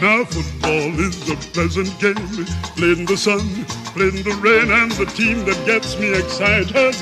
[0.00, 2.14] Now football is a pleasant game,
[2.76, 3.40] played in the sun,
[3.98, 6.94] played in the rain, and the team that gets me excited,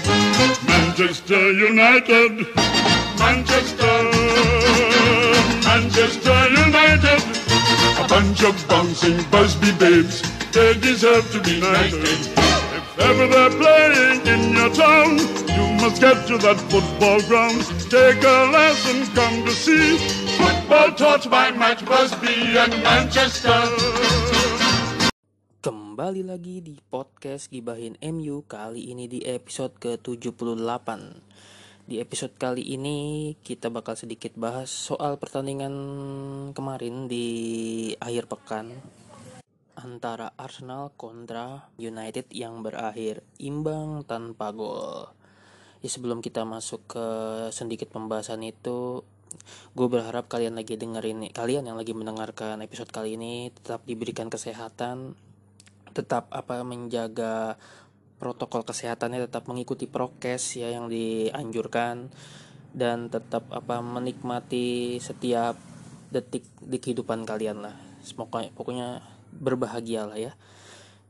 [0.64, 2.48] Manchester United,
[3.20, 3.96] Manchester,
[5.68, 7.20] Manchester United,
[8.00, 10.22] a bunch of bouncing Busby babes,
[10.52, 12.00] they deserve to be knighted.
[12.00, 15.18] If ever they're playing in your town,
[15.52, 17.60] you must get to that football ground.
[17.90, 20.15] Take a lesson, come to see
[20.66, 23.54] football taught by Matt Busby and Manchester.
[25.62, 30.88] Kembali lagi di podcast Gibahin MU kali ini di episode ke-78
[31.86, 35.70] Di episode kali ini kita bakal sedikit bahas soal pertandingan
[36.50, 38.74] kemarin di akhir pekan
[39.78, 45.14] Antara Arsenal kontra United yang berakhir imbang tanpa gol
[45.78, 47.06] Ya sebelum kita masuk ke
[47.54, 49.06] sedikit pembahasan itu
[49.72, 55.16] gue berharap kalian lagi dengerin kalian yang lagi mendengarkan episode kali ini tetap diberikan kesehatan
[55.96, 57.56] tetap apa menjaga
[58.16, 62.08] protokol kesehatannya tetap mengikuti prokes ya yang dianjurkan
[62.76, 65.56] dan tetap apa menikmati setiap
[66.12, 67.76] detik di kehidupan kalian lah.
[68.04, 69.00] Semoga pokoknya
[69.32, 70.32] berbahagia lah ya.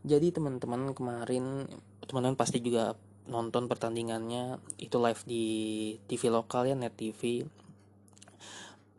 [0.07, 1.67] Jadi teman-teman kemarin
[2.07, 2.95] teman-teman pasti juga
[3.27, 5.45] nonton pertandingannya itu live di
[6.07, 7.43] TV lokal ya net TV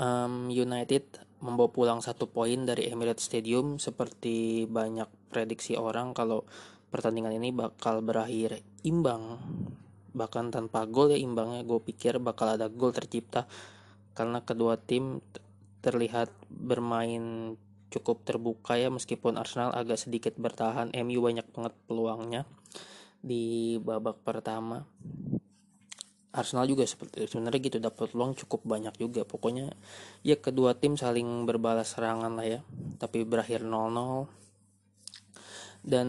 [0.01, 1.05] um, United
[1.37, 6.49] membawa pulang satu poin dari Emirates Stadium seperti banyak prediksi orang kalau
[6.89, 9.37] pertandingan ini bakal berakhir imbang.
[10.17, 13.45] Bahkan tanpa gol ya imbangnya gue pikir bakal ada gol tercipta
[14.17, 15.21] karena kedua tim
[15.85, 17.53] terlihat bermain
[17.93, 22.43] cukup terbuka ya meskipun Arsenal agak sedikit bertahan MU banyak banget peluangnya
[23.21, 24.85] di babak pertama
[26.35, 29.23] Arsenal juga seperti sebenarnya gitu dapat peluang cukup banyak juga.
[29.23, 29.71] Pokoknya
[30.21, 32.59] ya kedua tim saling berbalas serangan lah ya.
[32.99, 34.27] Tapi berakhir 0-0
[35.87, 36.07] dan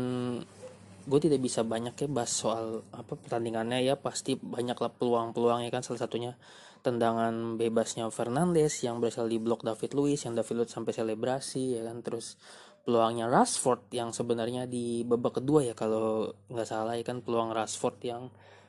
[1.08, 3.94] gue tidak bisa banyak ya bahas soal apa pertandingannya ya.
[3.94, 5.86] Pasti banyak lah peluang-peluang ya kan.
[5.86, 6.34] Salah satunya
[6.82, 11.86] tendangan bebasnya Fernandes yang berhasil di blok David Luiz yang David Luiz sampai selebrasi ya
[11.86, 12.02] kan.
[12.02, 12.36] Terus
[12.82, 17.22] peluangnya Rashford yang sebenarnya di babak kedua ya kalau nggak salah ya kan.
[17.22, 18.28] Peluang Rashford yang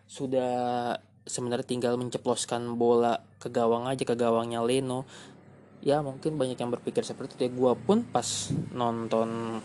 [0.09, 5.03] sudah sebenarnya tinggal menceploskan bola ke gawang aja ke gawangnya Leno.
[5.79, 7.41] Ya mungkin banyak yang berpikir seperti itu.
[7.47, 9.59] Ya gue pun pas nonton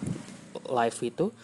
[0.65, 1.35] live itu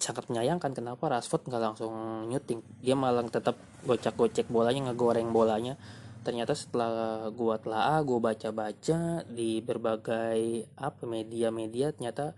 [0.00, 1.92] sangat menyayangkan kenapa Rashford nggak langsung
[2.32, 2.64] nyuting.
[2.80, 5.76] Dia malah tetap gocek-gocek bolanya ngegoreng bolanya.
[6.24, 12.32] Ternyata setelah gue telah gue baca-baca di berbagai apa media-media ternyata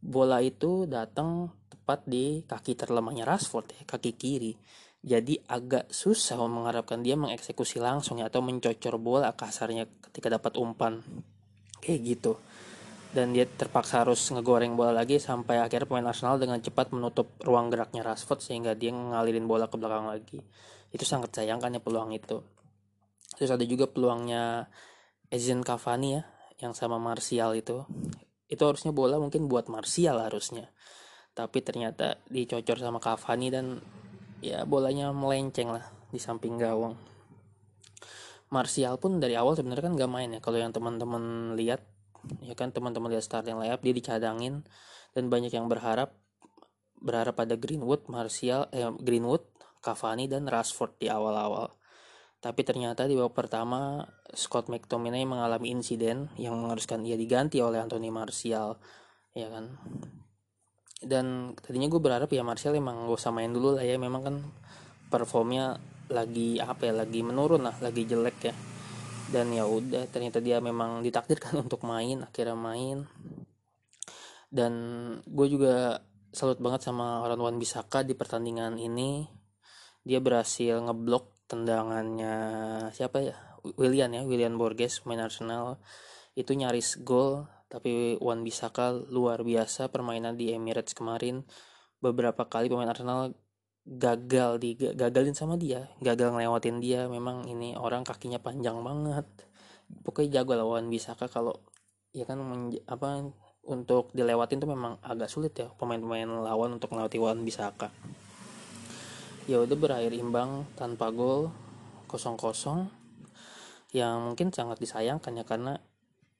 [0.00, 4.56] bola itu datang tepat di kaki terlemahnya Rashford ya kaki kiri
[5.00, 11.00] jadi agak susah mengharapkan dia mengeksekusi langsung ya atau mencocor bola kasarnya ketika dapat umpan.
[11.80, 12.32] Kayak gitu.
[13.10, 17.72] Dan dia terpaksa harus ngegoreng bola lagi sampai akhirnya pemain Arsenal dengan cepat menutup ruang
[17.72, 20.38] geraknya Rashford sehingga dia ngalirin bola ke belakang lagi.
[20.92, 22.44] Itu sangat sayangkan ya peluang itu.
[23.34, 24.68] Terus ada juga peluangnya
[25.32, 26.22] Edson Cavani ya
[26.60, 27.88] yang sama Martial itu.
[28.46, 30.68] Itu harusnya bola mungkin buat Martial harusnya.
[31.32, 33.80] Tapi ternyata dicocor sama Cavani dan
[34.40, 36.96] ya bolanya melenceng lah di samping gawang.
[38.50, 40.40] Martial pun dari awal sebenarnya kan gak main ya.
[40.42, 41.86] Kalau yang teman-teman lihat
[42.42, 44.66] ya kan teman-teman lihat starting lineup dia dicadangin.
[45.14, 46.14] Dan banyak yang berharap
[46.98, 49.46] berharap pada Greenwood Martial eh, Greenwood
[49.80, 51.70] Cavani dan Rashford di awal-awal.
[52.40, 54.00] Tapi ternyata di babak pertama
[54.32, 58.80] Scott McTominay mengalami insiden yang mengharuskan ia diganti oleh Anthony Martial
[59.30, 59.78] ya kan
[61.00, 63.96] dan tadinya gue berharap ya Martial emang gak usah main dulu lah ya.
[63.96, 64.36] Memang kan
[65.08, 65.80] performnya
[66.12, 68.54] lagi apa ya lagi menurun lah lagi jelek ya.
[69.30, 73.08] Dan ya udah ternyata dia memang ditakdirkan untuk main akhirnya main.
[74.52, 74.72] Dan
[75.24, 76.04] gue juga
[76.36, 79.24] salut banget sama orang Wan Bisaka di pertandingan ini.
[80.04, 82.34] Dia berhasil ngeblok tendangannya
[82.92, 83.36] siapa ya?
[83.76, 85.80] William ya William Borges main Arsenal.
[86.36, 91.46] Itu nyaris gol tapi Wan Bisaka luar biasa permainan di Emirates kemarin.
[92.02, 93.30] Beberapa kali pemain Arsenal
[93.86, 95.86] gagal di gagalin sama dia.
[96.02, 97.06] Gagal ngelewatin dia.
[97.06, 99.24] Memang ini orang kakinya panjang banget.
[100.02, 101.30] Pokoknya jago lawan Bisaka.
[101.30, 101.62] Kalau
[102.10, 102.42] ya kan
[102.90, 103.30] apa
[103.62, 107.94] untuk dilewatin tuh memang agak sulit ya pemain-pemain lawan untuk melewati Wan Bisaka.
[109.46, 111.54] Ya udah berakhir imbang tanpa gol
[112.10, 112.90] kosong-kosong.
[113.94, 115.78] Yang mungkin sangat disayangkan ya karena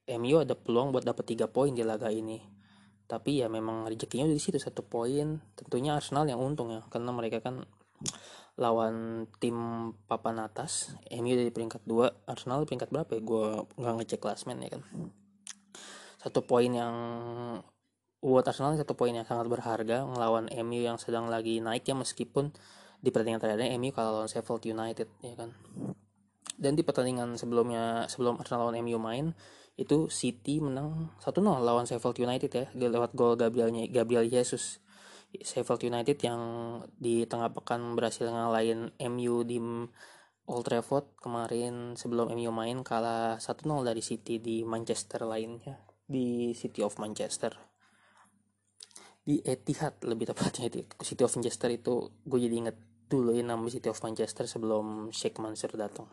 [0.08, 2.40] MU ada peluang buat dapat tiga poin di laga ini.
[3.10, 5.42] Tapi ya memang rezekinya di situ satu poin.
[5.58, 7.66] Tentunya Arsenal yang untung ya karena mereka kan
[8.60, 9.56] lawan tim
[10.06, 10.94] papan atas.
[11.10, 13.20] MU dari peringkat 2 Arsenal peringkat berapa ya?
[13.24, 13.46] Gue
[13.80, 14.82] nggak ngecek klasmen ya kan.
[16.20, 16.94] Satu poin yang
[18.20, 22.52] buat Arsenal satu poin yang sangat berharga melawan MU yang sedang lagi naik ya meskipun
[23.00, 25.56] di pertandingan terakhirnya MU kalau lawan Sheffield United ya kan.
[26.60, 29.32] Dan di pertandingan sebelumnya sebelum Arsenal lawan MU main
[29.78, 34.82] itu City menang 1-0 lawan Sheffield United ya lewat gol Gabrielnya Gabriel Jesus.
[35.30, 36.42] Sheffield United yang
[36.98, 39.62] di tengah pekan berhasil ngalahin MU di
[40.50, 46.82] Old Trafford kemarin sebelum MU main kalah 1-0 dari City di Manchester lainnya di City
[46.82, 47.54] of Manchester.
[49.22, 52.76] Di Etihad lebih tepatnya itu City of Manchester itu gue jadi inget
[53.06, 56.10] dulu ya nama City of Manchester sebelum Sheikh Mansur datang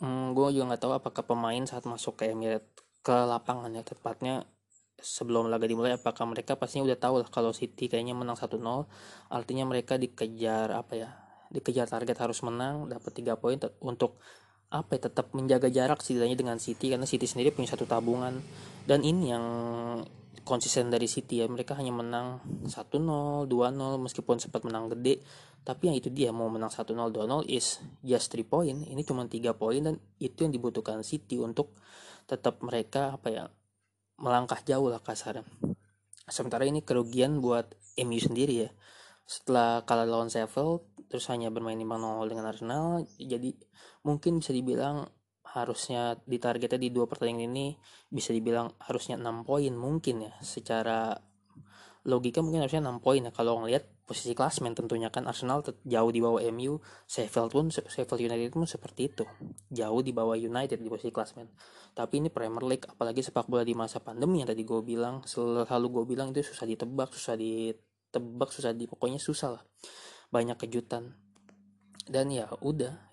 [0.00, 2.66] hmm, gue juga nggak tahu apakah pemain saat masuk ke Emirates
[3.02, 4.44] ke lapangan ya tepatnya
[4.98, 8.58] sebelum laga dimulai apakah mereka pastinya udah tahu lah kalau City kayaknya menang 1-0
[9.30, 11.10] artinya mereka dikejar apa ya
[11.54, 14.18] dikejar target harus menang dapat 3 poin untuk
[14.68, 18.36] apa ya tetap menjaga jarak setidaknya dengan City karena City sendiri punya satu tabungan.
[18.84, 19.44] Dan ini yang
[20.48, 21.46] konsisten dari City ya.
[21.46, 25.20] Mereka hanya menang 1-0 2-0 meskipun sempat menang gede.
[25.60, 28.78] Tapi yang itu dia mau menang 1-0 2-0 is just 3 point.
[28.88, 31.76] Ini cuma 3 poin dan itu yang dibutuhkan City untuk
[32.24, 33.44] tetap mereka apa ya
[34.16, 35.44] melangkah jauh lah kasarnya.
[36.28, 38.70] Sementara ini kerugian buat MU sendiri ya.
[39.28, 43.56] Setelah kalah lawan Sheffield terus hanya bermain 5-0 dengan Arsenal jadi
[44.04, 45.08] mungkin bisa dibilang
[45.56, 47.66] harusnya ditargetnya di dua pertandingan ini
[48.12, 50.32] bisa dibilang harusnya 6 poin mungkin ya.
[50.44, 51.16] Secara
[52.04, 53.32] logika mungkin harusnya 6 poin ya.
[53.32, 58.52] Kalau ngelihat posisi klasmen tentunya kan Arsenal jauh di bawah MU Sheffield pun Sheffield United
[58.52, 59.24] pun seperti itu.
[59.72, 61.48] Jauh di bawah United di posisi klasmen.
[61.96, 65.86] Tapi ini Premier League apalagi sepak bola di masa pandemi yang tadi gue bilang selalu
[65.88, 69.62] gue bilang itu susah ditebak susah ditebak susah di pokoknya susah lah.
[70.28, 71.16] Banyak kejutan.
[72.08, 73.07] Dan ya udah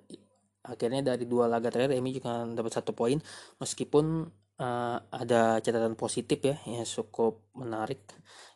[0.66, 3.22] akhirnya dari dua laga terakhir MU juga dapat satu poin.
[3.62, 4.26] Meskipun
[4.60, 8.02] uh, ada catatan positif ya yang cukup menarik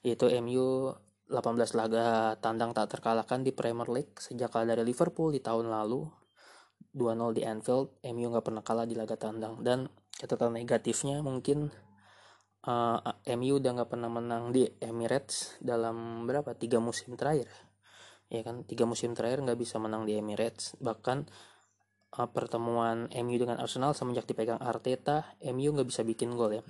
[0.03, 0.95] yaitu MU
[1.29, 6.09] 18 laga tandang tak terkalahkan di Premier League sejak kalah dari Liverpool di tahun lalu.
[6.89, 9.61] 2-0 di Anfield MU nggak pernah kalah di laga tandang.
[9.61, 11.69] Dan catatan negatifnya mungkin
[12.65, 16.57] uh, eh, MU udah nggak pernah menang di Emirates dalam berapa?
[16.57, 17.45] Tiga musim terakhir.
[18.33, 20.73] Ya kan tiga musim terakhir nggak bisa menang di Emirates.
[20.81, 21.29] Bahkan
[22.17, 26.63] uh, pertemuan MU dengan Arsenal semenjak dipegang Arteta MU nggak bisa bikin gol ya.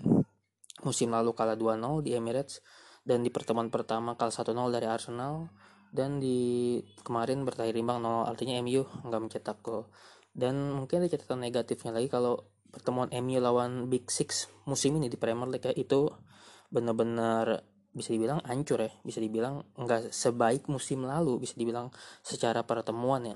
[0.84, 2.64] Musim lalu kalah 2-0 di Emirates
[3.04, 5.52] dan di pertemuan pertama kalah 1-0 dari Arsenal
[5.90, 9.88] dan di kemarin bertahir imbang 0 artinya MU nggak mencetak gol.
[10.30, 15.18] Dan mungkin ada catatan negatifnya lagi kalau pertemuan MU lawan Big Six musim ini di
[15.18, 16.08] Premier League ya, itu
[16.70, 21.90] benar-benar bisa dibilang hancur ya bisa dibilang nggak sebaik musim lalu bisa dibilang
[22.22, 23.36] secara pertemuan ya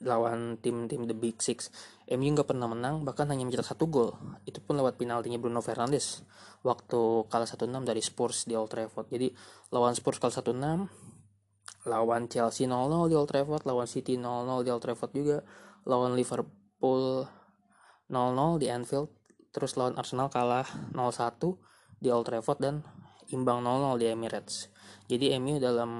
[0.00, 1.68] lawan tim-tim The Big Six.
[2.08, 4.16] MU nggak pernah menang, bahkan hanya mencetak satu gol.
[4.48, 6.24] Itu pun lewat penaltinya Bruno Fernandes
[6.64, 9.12] waktu kalah 1-6 dari Spurs di Old Trafford.
[9.12, 9.28] Jadi
[9.72, 10.88] lawan Spurs kalah 1-6,
[11.88, 15.38] lawan Chelsea 0-0 di Old Trafford, lawan City 0-0 di Old Trafford juga,
[15.84, 17.28] lawan Liverpool
[18.08, 19.08] 0-0 di Anfield,
[19.52, 21.60] terus lawan Arsenal kalah 0-1
[22.00, 22.74] di Old Trafford dan
[23.30, 24.72] imbang 0-0 di Emirates.
[25.06, 25.90] Jadi MU dalam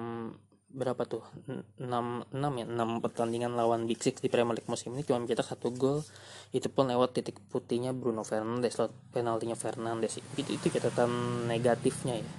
[0.70, 1.26] berapa tuh?
[1.46, 2.66] 6 6 ya?
[2.66, 5.02] 6 pertandingan lawan Big Six di Premier League musim ini.
[5.02, 6.06] Cuma mencetak satu gol.
[6.54, 8.78] Itu pun lewat titik putihnya Bruno Fernandes.
[8.78, 10.22] Lewat penaltinya Fernandes.
[10.38, 12.30] Itu itu catatan negatifnya ya.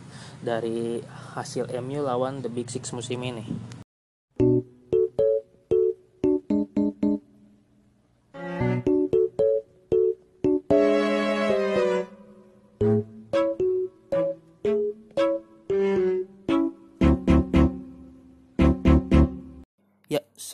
[0.41, 1.03] Dari
[1.35, 3.45] hasil MU lawan The Big Six musim ini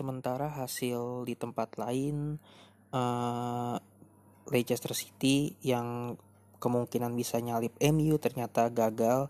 [0.07, 2.39] sementara hasil di tempat lain
[2.95, 3.75] uh,
[4.47, 6.15] Leicester City yang
[6.63, 9.27] kemungkinan bisa nyalip MU ternyata gagal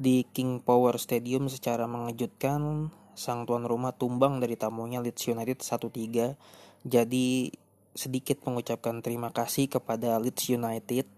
[0.00, 2.88] di King Power Stadium secara mengejutkan.
[3.12, 6.36] Sang tuan rumah tumbang dari tamunya Leeds United 1-3
[6.84, 7.28] jadi
[7.96, 11.08] sedikit mengucapkan terima kasih kepada Leeds United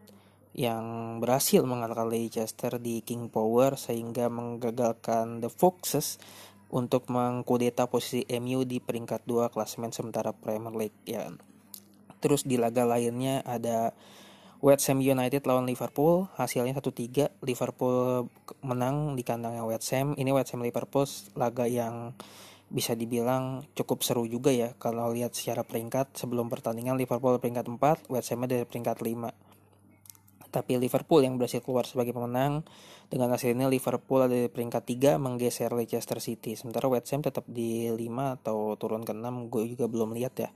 [0.58, 6.18] yang berhasil mengalahkan Leicester di King Power sehingga menggagalkan The Foxes
[6.68, 11.28] untuk mengkudeta posisi MU di peringkat 2 klasemen sementara Premier League ya.
[12.18, 13.94] Terus di laga lainnya ada
[14.58, 18.26] West Ham United lawan Liverpool hasilnya 1-3 Liverpool
[18.66, 20.18] menang di kandangnya West Ham.
[20.18, 21.06] Ini West Ham Liverpool
[21.38, 22.12] laga yang
[22.68, 26.18] bisa dibilang cukup seru juga ya kalau lihat secara peringkat.
[26.18, 29.47] Sebelum pertandingan Liverpool peringkat 4 West Ham dari peringkat 5
[30.48, 32.64] tapi Liverpool yang berhasil keluar sebagai pemenang.
[33.08, 36.56] Dengan hasil ini Liverpool ada di peringkat 3 menggeser Leicester City.
[36.56, 37.96] Sementara West Ham tetap di 5
[38.40, 40.50] atau turun ke 6 gue juga belum lihat ya.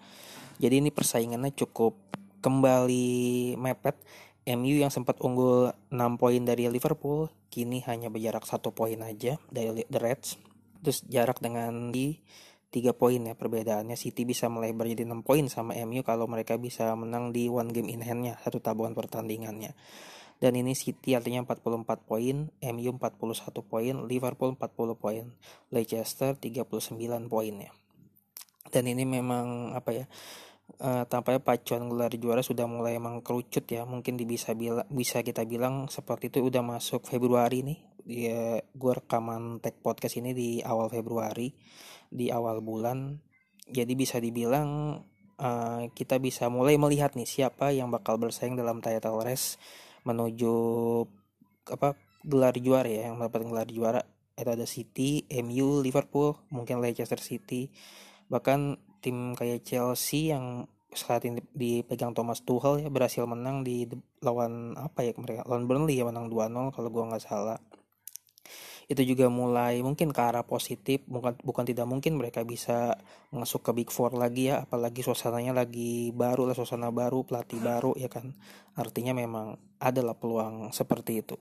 [0.60, 1.96] Jadi ini persaingannya cukup
[2.44, 3.96] kembali mepet
[4.42, 9.84] MU yang sempat unggul 6 poin dari Liverpool kini hanya berjarak satu poin aja dari
[9.86, 10.40] The Reds.
[10.82, 12.18] Terus jarak dengan di
[12.72, 16.88] 3 poin ya perbedaannya City bisa melebar jadi 6 poin sama MU kalau mereka bisa
[16.96, 19.76] menang di one game in handnya satu tabungan pertandingannya
[20.42, 25.24] dan ini City artinya 44 poin, MU 41 poin, Liverpool 40 poin,
[25.70, 26.98] Leicester 39
[27.30, 27.70] poin ya.
[28.66, 30.10] Dan ini memang apa ya?
[30.82, 35.44] Uh, tampaknya pacuan gelar juara sudah mulai emang kerucut ya mungkin bisa bila, bisa kita
[35.44, 40.90] bilang seperti itu udah masuk Februari nih ya gue rekaman tag podcast ini di awal
[40.90, 41.54] Februari
[42.12, 43.18] di awal bulan.
[43.70, 45.00] Jadi bisa dibilang
[45.38, 49.56] uh, kita bisa mulai melihat nih siapa yang bakal bersaing dalam title race
[50.02, 50.54] menuju
[51.70, 51.94] apa
[52.26, 54.02] gelar juara ya yang mendapat gelar juara.
[54.32, 57.68] Itu ada City, MU, Liverpool, mungkin Leicester City,
[58.32, 63.88] bahkan tim kayak Chelsea yang saat ini dipegang Thomas Tuchel ya berhasil menang di
[64.20, 67.56] lawan apa ya mereka lawan Burnley ya menang 2-0 kalau gua nggak salah
[68.90, 72.98] itu juga mulai mungkin ke arah positif bukan bukan tidak mungkin mereka bisa
[73.30, 77.94] masuk ke big four lagi ya apalagi suasananya lagi baru lah suasana baru pelatih baru
[77.98, 78.34] ya kan.
[78.74, 81.36] Artinya memang adalah peluang seperti itu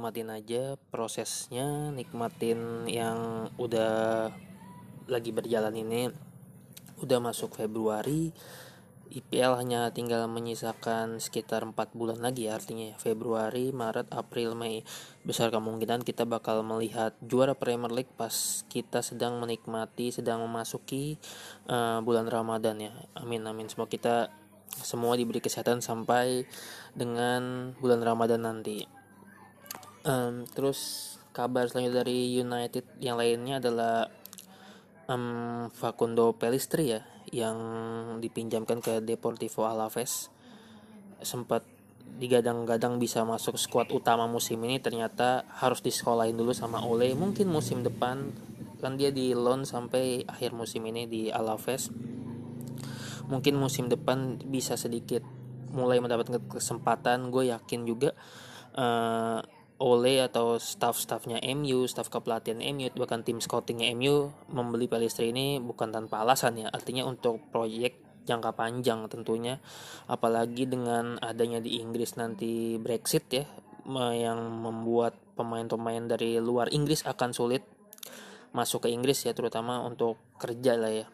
[0.00, 4.32] nikmatin aja prosesnya nikmatin yang udah
[5.04, 6.08] lagi berjalan ini.
[7.04, 8.32] Udah masuk Februari
[9.10, 14.86] IPL hanya tinggal menyisakan sekitar 4 bulan lagi ya artinya Februari, Maret, April, Mei.
[15.20, 21.20] Besar kemungkinan kita bakal melihat juara Premier League pas kita sedang menikmati sedang memasuki
[21.68, 22.92] uh, bulan Ramadan ya.
[23.20, 23.68] Amin amin.
[23.68, 24.16] Semoga kita
[24.80, 26.48] semua diberi kesehatan sampai
[26.94, 28.99] dengan bulan Ramadan nanti
[30.04, 34.10] um, terus kabar selanjutnya dari United yang lainnya adalah
[35.06, 37.58] um, Facundo Pelistri ya yang
[38.18, 40.32] dipinjamkan ke Deportivo Alaves
[41.22, 41.62] sempat
[42.10, 47.14] digadang-gadang bisa masuk skuad utama musim ini ternyata harus disekolahin dulu sama Ole.
[47.14, 48.34] Mungkin musim depan
[48.80, 51.92] kan dia di loan sampai akhir musim ini di Alaves
[53.30, 55.22] mungkin musim depan bisa sedikit
[55.70, 58.10] mulai mendapatkan kesempatan gue yakin juga.
[58.74, 59.38] Uh,
[59.80, 65.88] Ole atau staff-staffnya MU, staff kepelatihan MU, bahkan tim scoutingnya MU membeli Palestri ini bukan
[65.88, 66.68] tanpa alasan ya.
[66.68, 67.96] Artinya untuk proyek
[68.28, 69.56] jangka panjang tentunya.
[70.04, 73.48] Apalagi dengan adanya di Inggris nanti Brexit ya,
[74.12, 77.64] yang membuat pemain-pemain dari luar Inggris akan sulit
[78.52, 81.06] masuk ke Inggris ya, terutama untuk kerja lah ya.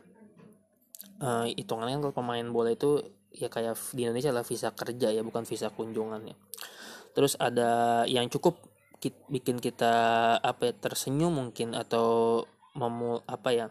[1.17, 2.99] Uh, hitungannya kalau pemain bola itu
[3.31, 6.37] ya kayak di Indonesia lah visa kerja ya, bukan visa kunjungan ya
[7.17, 8.61] terus ada yang cukup
[9.33, 9.95] bikin kita
[10.37, 12.45] apa ya, tersenyum mungkin atau
[12.77, 13.67] memul apa ya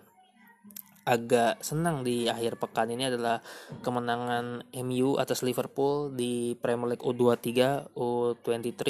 [1.06, 3.38] agak senang di akhir pekan ini adalah
[3.86, 8.82] kemenangan MU atas Liverpool di Premier League U23 U23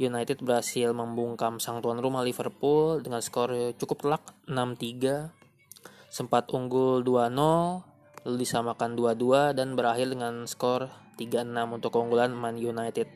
[0.00, 8.24] United berhasil membungkam sang tuan rumah Liverpool dengan skor cukup telak 6-3 sempat unggul 2-0
[8.24, 13.08] lalu disamakan 2-2 dan berakhir dengan skor 3-6 untuk keunggulan Man United.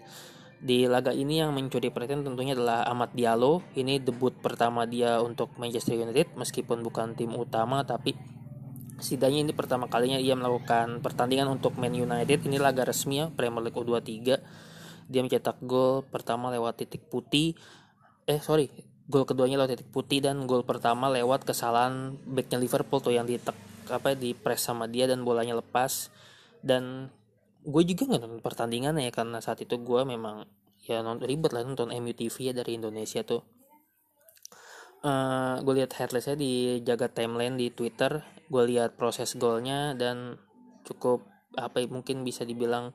[0.56, 3.60] Di laga ini yang mencuri perhatian tentunya adalah Ahmad Diallo.
[3.76, 8.16] Ini debut pertama dia untuk Manchester United meskipun bukan tim utama tapi
[8.96, 12.48] setidaknya ini pertama kalinya ia melakukan pertandingan untuk Man United.
[12.48, 14.40] Ini laga resmi ya Premier League U23.
[15.06, 17.52] Dia mencetak gol pertama lewat titik putih.
[18.24, 18.72] Eh sorry,
[19.06, 23.54] gol keduanya lewat titik putih dan gol pertama lewat kesalahan backnya Liverpool tuh yang ditek
[23.86, 26.10] apa di press sama dia dan bolanya lepas
[26.58, 27.06] dan
[27.66, 30.46] gue juga nggak nonton pertandingan ya karena saat itu gue memang
[30.86, 33.42] ya nonton ribet lah nonton MUTV ya dari Indonesia tuh.
[35.02, 40.38] Uh, eh, gue lihat headlessnya di jaga timeline di Twitter gue lihat proses golnya dan
[40.86, 41.26] cukup
[41.58, 42.94] apa ya, mungkin bisa dibilang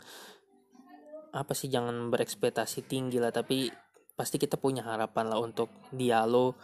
[1.31, 3.71] apa sih jangan berekspektasi tinggi lah tapi
[4.15, 6.55] pasti kita punya harapan lah untuk dialog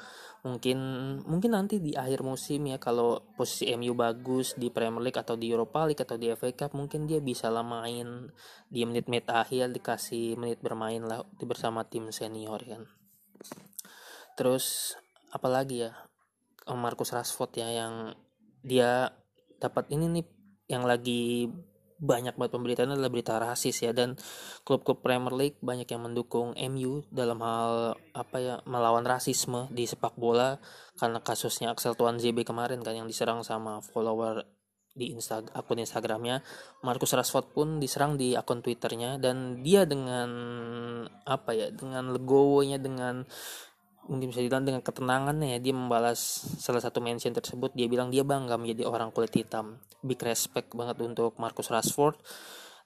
[0.47, 0.79] mungkin
[1.27, 5.51] mungkin nanti di akhir musim ya kalau posisi MU bagus di Premier League atau di
[5.51, 8.31] Europa League atau di FA Cup mungkin dia bisa lah main
[8.71, 12.87] di menit-menit akhir dikasih menit bermain lah bersama tim senior kan.
[14.39, 14.95] Terus
[15.35, 15.91] apalagi ya
[16.71, 18.15] Marcus Rashford ya yang
[18.63, 19.11] dia
[19.59, 20.25] dapat ini nih
[20.71, 21.51] yang lagi
[21.97, 23.91] banyak banget pemberitaan adalah berita rasis ya.
[23.91, 24.17] Dan
[24.63, 30.17] klub-klub Premier League banyak yang mendukung MU dalam hal apa ya melawan rasisme di sepak
[30.17, 30.57] bola
[30.97, 34.45] karena kasusnya Axel Tuan ZB kemarin kan yang diserang sama follower
[34.97, 36.41] di Insta akun Instagramnya.
[36.81, 40.29] Marcus Rashford pun diserang di akun Twitternya dan dia dengan
[41.21, 43.21] apa ya dengan legowonya dengan
[44.07, 46.19] mungkin bisa dibilang dengan ketenangannya ya dia membalas
[46.59, 47.75] salah satu mention tersebut.
[47.75, 49.79] Dia bilang dia bangga menjadi orang kulit hitam.
[50.03, 52.19] Big respect banget untuk Marcus Rashford.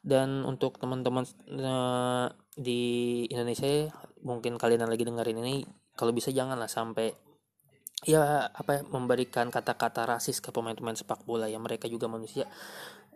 [0.01, 1.29] Dan untuk teman-teman
[1.61, 2.25] uh,
[2.57, 3.93] di Indonesia
[4.25, 5.61] mungkin kalian yang lagi dengerin ini
[5.93, 7.13] kalau bisa janganlah sampai
[8.01, 11.61] ya apa ya, memberikan kata-kata rasis ke pemain-pemain sepak bola ya.
[11.61, 12.49] Mereka juga manusia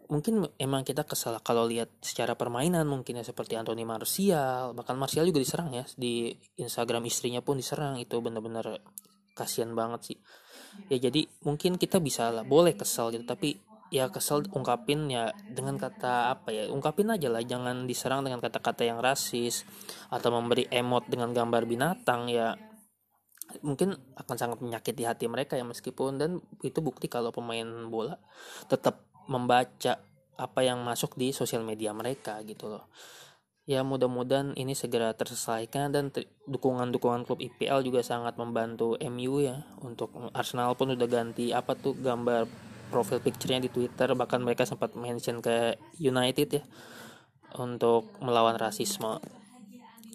[0.07, 5.25] mungkin emang kita kesal kalau lihat secara permainan mungkin ya seperti Anthony Martial bahkan Martial
[5.25, 8.81] juga diserang ya di Instagram istrinya pun diserang itu benar-benar
[9.35, 10.17] kasihan banget sih.
[10.87, 13.59] Ya jadi mungkin kita bisa lah boleh kesal gitu tapi
[13.93, 18.81] ya kesel ungkapin ya dengan kata apa ya ungkapin aja lah jangan diserang dengan kata-kata
[18.81, 19.61] yang rasis
[20.09, 22.57] atau memberi emot dengan gambar binatang ya
[23.61, 28.17] mungkin akan sangat menyakiti hati mereka ya meskipun dan itu bukti kalau pemain bola
[28.65, 30.01] tetap membaca
[30.35, 32.91] apa yang masuk di sosial media mereka gitu loh.
[33.65, 36.13] Ya mudah-mudahan ini segera terselesaikan dan
[36.45, 41.97] dukungan-dukungan klub IPL juga sangat membantu MU ya untuk Arsenal pun udah ganti apa tuh
[41.97, 42.45] gambar
[42.93, 46.63] profil picture-nya di Twitter bahkan mereka sempat mention ke United ya
[47.57, 49.17] untuk melawan rasisme.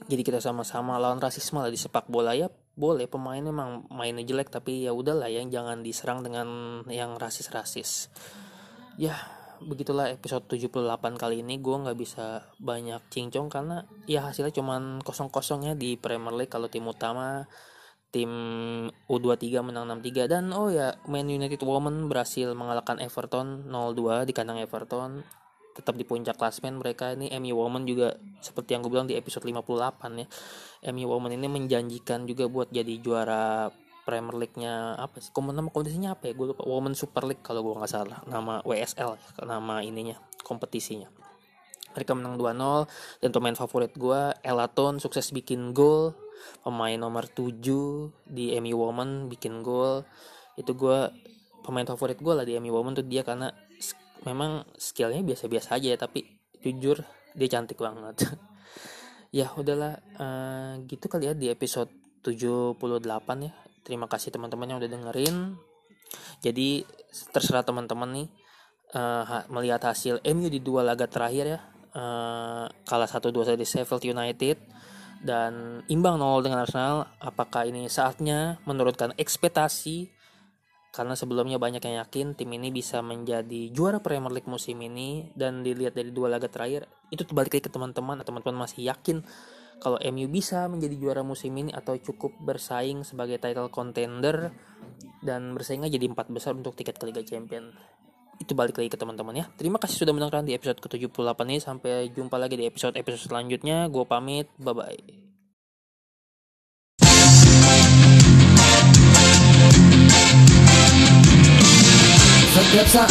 [0.06, 2.38] Jadi kita sama-sama lawan rasisme lah di sepak bola.
[2.38, 2.46] Ya
[2.78, 6.46] boleh pemain memang mainnya jelek tapi ya udahlah yang jangan diserang dengan
[6.86, 8.14] yang rasis-rasis
[8.96, 9.14] ya
[9.60, 11.60] begitulah episode 78 kali ini.
[11.60, 16.88] Gue nggak bisa banyak cincong karena ya hasilnya cuman kosong-kosongnya di Premier League kalau tim
[16.88, 17.44] utama
[18.10, 18.30] tim
[19.06, 24.58] U23 menang 6-3 dan oh ya Man United Women berhasil mengalahkan Everton 0-2 di kandang
[24.58, 25.22] Everton.
[25.70, 27.14] Tetap di puncak klasmen mereka.
[27.14, 30.26] Ini MU Women juga seperti yang gue bilang di episode 58 ya.
[30.90, 33.70] MU Women ini menjanjikan juga buat jadi juara
[34.10, 35.30] Premier League-nya apa sih?
[35.30, 36.34] Komen nama kompetisinya apa ya?
[36.34, 36.66] Gue lupa.
[36.66, 38.18] Women Super League kalau gue nggak salah.
[38.26, 39.14] Nama WSL
[39.46, 41.06] nama ininya kompetisinya.
[41.94, 46.18] Mereka menang 2-0 dan pemain favorit gue Elaton sukses bikin gol.
[46.66, 47.54] Pemain nomor 7
[48.26, 50.02] di MU Women bikin gol.
[50.58, 51.06] Itu gue
[51.62, 53.54] pemain favorit gue lah di MU Women tuh dia karena
[54.26, 56.26] memang skillnya biasa-biasa aja tapi
[56.58, 56.98] jujur
[57.38, 58.26] dia cantik banget.
[59.38, 61.90] ya udahlah uh, gitu kali ya di episode
[62.26, 62.76] 78
[63.46, 63.54] ya
[63.90, 65.58] terima kasih teman-teman yang udah dengerin.
[66.38, 66.86] Jadi
[67.34, 68.28] terserah teman-teman nih
[68.94, 71.60] uh, melihat hasil MU di dua laga terakhir ya.
[71.90, 74.62] Uh, kalah satu dua di Sheffield United
[75.20, 77.10] dan imbang 0 dengan Arsenal.
[77.18, 78.62] Apakah ini saatnya?
[78.64, 80.08] Menurunkan ekspektasi
[80.90, 85.34] karena sebelumnya banyak yang yakin tim ini bisa menjadi juara Premier League musim ini.
[85.34, 88.22] Dan dilihat dari dua laga terakhir itu terbalik lagi ke teman-teman.
[88.22, 89.26] Teman-teman masih yakin
[89.80, 94.52] kalau MU bisa menjadi juara musim ini atau cukup bersaing sebagai title contender
[95.24, 97.72] dan bersaing aja di empat besar untuk tiket ke Liga Champion.
[98.36, 99.48] Itu balik lagi ke teman-teman ya.
[99.56, 101.56] Terima kasih sudah menonton di episode ke-78 ini.
[101.60, 103.88] Sampai jumpa lagi di episode-episode selanjutnya.
[103.88, 104.48] Gue pamit.
[104.60, 105.00] Bye bye
[112.50, 113.10] setiap saat